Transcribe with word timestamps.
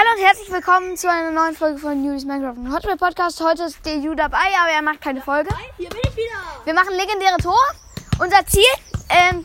Hallo 0.00 0.18
und 0.18 0.24
herzlich 0.26 0.50
willkommen 0.50 0.96
zu 0.96 1.10
einer 1.10 1.30
neuen 1.30 1.54
Folge 1.54 1.76
von 1.78 2.02
Julius 2.02 2.24
Minecraft 2.24 2.56
und 2.56 2.72
Hotmail 2.72 2.96
Podcast. 2.96 3.38
Heute 3.42 3.64
ist 3.64 3.84
der 3.84 3.98
Ju 3.98 4.14
dabei, 4.14 4.46
aber 4.62 4.70
er 4.72 4.80
macht 4.80 5.02
keine 5.02 5.20
Folge. 5.20 5.50
Hier 5.76 5.90
bin 5.90 5.98
ich 6.02 6.16
wieder. 6.16 6.64
Wir 6.64 6.72
machen 6.72 6.94
legendäre 6.94 7.36
Tor. 7.36 7.60
Unser 8.18 8.46
Ziel, 8.46 8.64
ähm, 9.10 9.44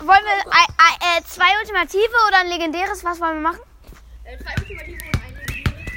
wollen 0.00 0.24
wir 0.24 0.52
ei- 0.52 1.18
äh, 1.18 1.22
zwei 1.28 1.46
Ultimative 1.60 2.10
oder 2.26 2.38
ein 2.40 2.48
legendäres? 2.48 3.04
Was 3.04 3.20
wollen 3.20 3.36
wir 3.36 3.50
machen? 3.50 3.60
Äh, 4.24 4.36
zwei 4.36 4.50
Ultimative 4.62 4.98
und 5.04 5.22
ein 5.22 5.34
legendäres. 5.46 5.92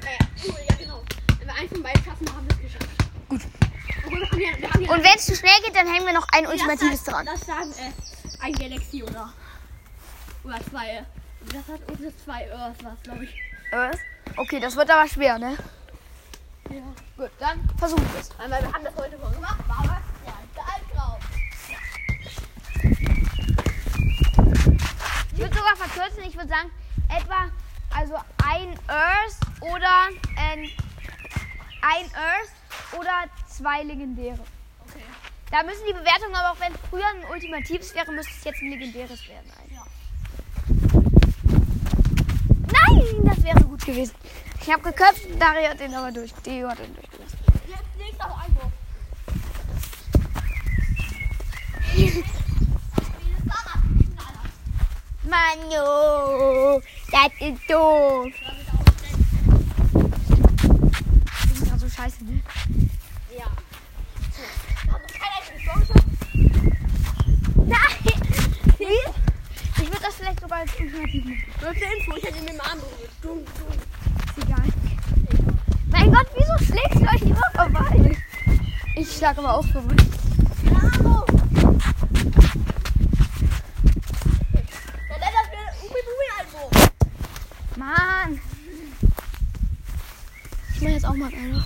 Äh, 0.00 0.48
cool, 0.48 0.54
ja 0.70 0.76
genau. 0.76 1.02
Wenn 1.38 1.48
wir 1.48 1.54
eins 1.56 1.72
von 1.72 1.82
beiden 1.82 2.02
schaffen, 2.02 2.34
haben 2.34 2.48
wir 2.48 2.56
es 2.56 2.62
geschafft. 2.62 2.88
Gut. 3.28 3.42
Und 4.88 5.04
wenn 5.04 5.16
es 5.16 5.26
zu 5.26 5.36
schnell 5.36 5.60
geht, 5.66 5.76
dann 5.76 5.86
hängen 5.86 6.06
wir 6.06 6.14
noch 6.14 6.26
ein 6.32 6.46
Ultimatives 6.46 7.04
das, 7.04 7.14
dran. 7.14 7.26
Das 7.26 7.40
sagen, 7.44 7.72
äh, 7.72 8.42
ein 8.42 8.54
Galaxy 8.54 9.02
oder, 9.02 9.34
oder 10.44 10.58
zwei. 10.70 11.04
Das 11.46 11.68
hat 11.68 11.80
unsere 11.90 12.16
zwei 12.16 12.52
Earth 12.52 12.84
was, 12.84 13.02
glaube 13.02 13.24
ich. 13.24 13.34
Was? 13.72 13.96
Okay, 14.36 14.60
das 14.60 14.76
wird 14.76 14.90
aber 14.90 15.08
schwer, 15.08 15.38
ne? 15.38 15.56
Ja. 16.70 16.82
Gut, 17.16 17.30
dann 17.38 17.68
versuchen 17.78 18.12
wir 18.12 18.20
es. 18.20 18.30
Weil 18.38 18.48
wir 18.62 18.72
haben 18.72 18.84
das 18.84 18.94
heute 18.96 19.18
mal 19.18 19.32
gemacht, 19.32 19.68
war 19.68 19.78
aber 19.78 20.00
ja, 20.26 20.34
der 20.54 20.64
Albtraum. 20.74 21.18
Ich 25.32 25.38
würde 25.38 25.54
sogar 25.54 25.76
verkürzen, 25.76 26.22
ich 26.24 26.36
würde 26.36 26.48
sagen, 26.48 26.70
etwa 27.08 27.50
also 27.96 28.14
ein 28.44 28.78
Earth 28.86 29.36
oder 29.60 30.08
ähm, 30.36 30.70
ein 31.82 32.04
Earth 32.14 32.52
oder 32.98 33.24
zwei 33.48 33.82
legendäre. 33.82 34.38
Okay. 34.86 35.04
Da 35.50 35.62
müssen 35.64 35.84
die 35.88 35.92
Bewertungen 35.92 36.34
aber 36.34 36.52
auch 36.52 36.60
wenn 36.60 36.72
es 36.72 36.80
früher 36.88 37.06
ein 37.06 37.24
ultimatives 37.30 37.94
wäre, 37.94 38.12
müsste 38.12 38.32
es 38.32 38.44
jetzt 38.44 38.62
ein 38.62 38.70
legendäres 38.70 39.28
werden. 39.28 39.50
Eigentlich. 39.58 39.76
Ja. 39.76 39.86
Nein, 43.00 43.24
das 43.24 43.42
wäre 43.42 43.60
gut 43.64 43.84
gewesen. 43.84 44.14
Ich 44.60 44.70
habe 44.70 44.82
geköpft, 44.82 45.26
Dario 45.38 45.68
hat 45.68 45.80
den 45.80 45.94
aber 45.94 46.12
durch. 46.12 46.32
Dio 46.44 46.68
hat 46.68 46.78
den 46.78 46.94
durchgelassen. 46.94 47.38
Jetzt 47.66 47.96
nächster 47.98 48.26
Einwurf. 48.26 48.72
Manu, 55.22 56.82
das 57.10 57.32
ist 57.40 57.70
doof. 57.70 58.32
Das 61.24 61.52
ist 61.52 61.64
gerade 61.64 61.78
so 61.78 61.88
scheiße, 61.88 62.24
ne? 62.24 62.42
Ja. 63.38 63.46
Keiner 64.86 65.36
einziges 65.38 65.62
Tor 65.64 65.76
geschossen? 65.80 66.10
Nein! 67.66 67.78
Wie? 68.78 69.00
Ich 69.82 69.88
würde 69.88 70.02
das 70.02 70.14
vielleicht 70.16 70.40
sogar 70.40 70.58
als 70.58 70.72
ultimativ 70.78 70.92
machen. 70.92 70.99
Nur 71.12 71.74
zur 71.74 71.92
Info, 71.98 72.16
ich 72.16 72.22
hätte 72.22 72.38
ihn 72.38 72.44
mit 72.44 72.54
dem 72.54 72.60
Arm 72.60 72.78
berührt. 72.78 73.10
Dumm, 73.20 73.38
dumm. 73.58 73.72
Ist 74.28 74.38
egal. 74.44 74.62
Mein 75.90 76.12
Gott, 76.12 76.26
wieso 76.36 76.56
schlägst 76.64 77.00
du 77.00 77.08
euch 77.08 77.22
immer 77.22 77.50
vorbei? 77.52 78.16
Ich 78.94 79.16
schlag 79.16 79.36
aber 79.38 79.54
auch 79.56 79.66
vorbei. 79.66 79.96
Bravo! 80.64 81.26
Mann! 87.76 88.40
Ich 90.74 90.80
mach 90.80 90.90
jetzt 90.90 91.06
auch 91.06 91.14
mal 91.14 91.32
einen. 91.32 91.64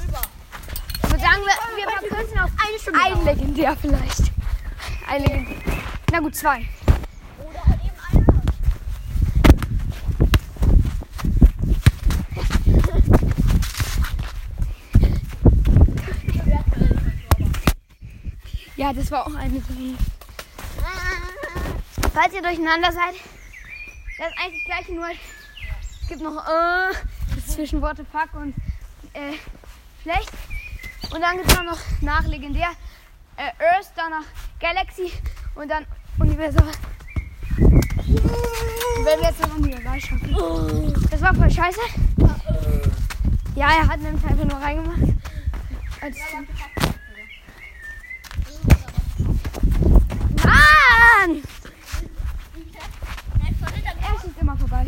Rüber. 0.00 0.22
Ich 0.96 1.10
würde 1.10 1.22
sagen, 1.22 1.42
wir, 1.44 1.76
wir 1.76 2.08
verkürzen 2.08 2.38
auf 2.40 2.50
Eine 2.58 2.78
Stunde 2.80 3.00
ein 3.00 3.24
legendär 3.24 3.76
vielleicht. 3.76 4.34
Ein 5.14 5.22
legendär. 5.22 5.56
Na 6.10 6.18
gut, 6.18 6.34
zwei. 6.34 6.66
Oder 7.38 7.64
halt 7.64 7.80
eben 7.84 7.94
einer. 8.10 8.42
Ja, 18.74 18.92
das 18.92 19.12
war 19.12 19.28
auch 19.28 19.34
eine 19.36 19.60
drin. 19.60 19.96
Falls 22.12 22.34
ihr 22.34 22.42
durcheinander 22.42 22.90
seid, 22.90 23.14
das 24.18 24.26
ist 24.26 24.38
eigentlich 24.42 24.64
das 24.66 24.76
gleiche, 24.76 24.94
nur 24.94 25.06
es 25.10 26.08
gibt 26.08 26.22
noch 26.22 26.44
äh, 26.44 26.92
das 27.36 27.54
Zwischenworte 27.54 28.04
Fuck 28.04 28.34
und 28.34 28.52
äh, 29.12 29.34
schlecht. 30.02 30.32
Und 31.12 31.20
dann 31.20 31.36
gibt 31.36 31.52
es 31.52 31.62
noch 31.62 31.78
nach 32.00 32.26
legendär 32.26 32.72
äh, 33.36 33.52
Earth, 33.62 33.90
danach 33.96 34.24
Galaxy 34.60 35.12
und 35.54 35.68
dann 35.68 35.86
Universal. 36.18 36.66
Und 37.58 39.04
wenn 39.04 39.20
wir 39.20 39.28
jetzt 39.28 39.40
noch 39.40 39.56
Universal 39.56 40.00
schaffen. 40.00 41.08
Das 41.10 41.20
war 41.20 41.34
voll 41.34 41.50
scheiße. 41.50 41.80
Ja, 43.56 43.68
er 43.68 43.88
hat 43.88 44.00
nämlich 44.00 44.24
einfach 44.24 44.44
nur 44.44 44.60
reingemacht. 44.60 45.14
Als 46.00 46.16
Mann! 50.44 51.42
Er 54.00 54.20
schießt 54.20 54.40
immer 54.40 54.56
vorbei. 54.56 54.86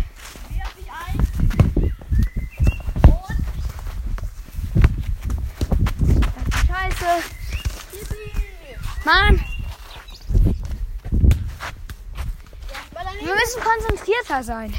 Das 6.35 6.61
ist 6.61 6.67
scheiße. 6.67 7.07
Mann, 9.07 9.41
wir 13.21 13.35
müssen 13.35 13.63
konzentrierter 13.63 14.43
sein. 14.43 14.75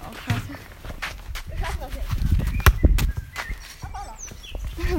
Oh, 0.00 0.14
scheiße. 0.24 0.54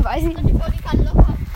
Weiß 0.04 0.22
nicht. 0.22 0.44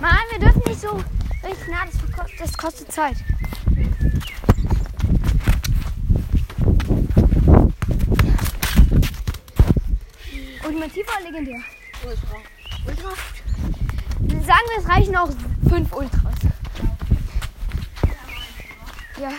Mann, 0.00 0.12
wir 0.30 0.38
dürfen 0.38 0.62
nicht 0.64 0.67
so 0.80 0.90
richtig 1.44 1.68
nah, 1.68 1.84
das, 1.86 1.94
das 2.38 2.56
kostet 2.56 2.92
Zeit. 2.92 3.16
Ultimativ 10.64 11.06
oder 11.08 11.24
legendär? 11.30 11.60
Ultra. 12.86 13.10
Sagen 14.46 14.68
wir, 14.70 14.78
es 14.78 14.88
reichen 14.88 15.16
auch 15.16 15.30
fünf 15.68 15.92
Ultras. 15.92 16.34
Ja. 19.20 19.32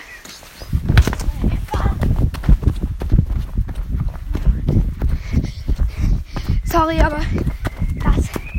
Sorry, 6.66 7.00
aber 7.02 7.22
das 8.04 8.18
ist 8.18 8.30
schlecht. 8.30 8.50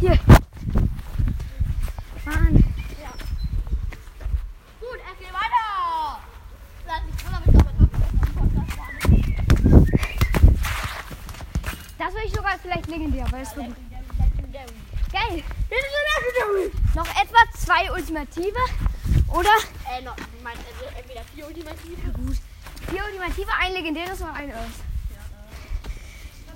Hier. 0.00 0.18
Mann. 2.24 2.54
Gut, 4.80 5.00
es 5.10 5.18
geht 5.18 5.32
weiter. 5.32 6.20
Lass 6.86 7.02
mich 7.04 7.16
drin, 7.16 7.34
aber 7.34 7.46
ich 7.46 7.52
glaube, 7.52 7.70
das 8.54 8.76
war 8.76 8.88
Das 12.04 12.12
will 12.14 12.22
ich 12.26 12.34
sogar 12.34 12.58
vielleicht 12.60 12.88
legendär, 12.88 13.24
weil 13.30 13.42
es 13.42 13.54
gut. 13.54 13.64
Geil. 15.12 15.44
Noch 16.96 17.06
etwa 17.06 17.38
zwei 17.56 17.92
Ultimative. 17.92 18.58
Oder 19.28 19.50
Äh, 19.88 20.02
no, 20.02 20.10
mein, 20.42 20.56
also 20.56 20.98
entweder 20.98 21.20
vier 21.32 21.46
Ultimative. 21.46 22.10
gut. 22.10 22.36
Vier 22.90 23.04
Ultimative, 23.04 23.50
ein 23.60 23.72
legendäres 23.74 24.20
und 24.20 24.30
ein 24.30 24.50
Earth. 24.52 24.82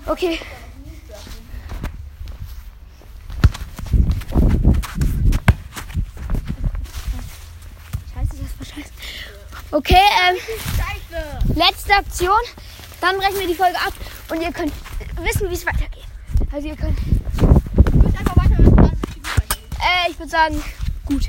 Okay. 0.06 0.40
Scheiße, 8.12 8.30
das 8.42 8.58
war 8.58 8.66
scheiße. 8.66 8.92
Okay, 9.70 10.02
ähm, 10.28 11.54
letzte 11.54 11.94
Aktion. 11.94 12.40
Dann 13.00 13.16
brechen 13.18 13.38
wir 13.38 13.46
die 13.46 13.54
Folge 13.54 13.76
ab 13.76 13.92
und 14.30 14.42
ihr 14.42 14.52
könnt 14.52 14.72
wissen, 15.22 15.48
wie 15.50 15.54
es 15.54 15.66
weitergeht. 15.66 16.04
Also 16.52 16.68
ihr 16.68 16.76
könnt, 16.76 16.98
Ich 16.98 18.18
einfach 18.18 18.36
weiter 18.36 18.92
äh, 19.78 20.10
ich 20.10 20.18
würde 20.18 20.30
sagen, 20.30 20.62
gut. 21.04 21.28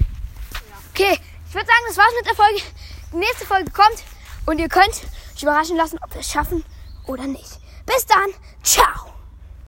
Okay, 0.91 1.19
ich 1.47 1.53
würde 1.53 1.67
sagen, 1.67 1.83
das 1.87 1.97
war's 1.97 2.13
mit 2.17 2.27
der 2.27 2.35
Folge. 2.35 2.61
Die 3.13 3.17
nächste 3.17 3.45
Folge 3.45 3.71
kommt 3.71 4.03
und 4.45 4.59
ihr 4.59 4.69
könnt 4.69 5.01
euch 5.35 5.43
überraschen 5.43 5.77
lassen, 5.77 5.99
ob 6.01 6.13
wir 6.13 6.21
es 6.21 6.31
schaffen 6.31 6.63
oder 7.05 7.25
nicht. 7.25 7.59
Bis 7.85 8.05
dann, 8.05 8.29
ciao. 8.63 9.06